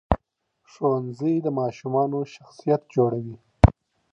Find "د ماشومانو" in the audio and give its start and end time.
1.45-2.19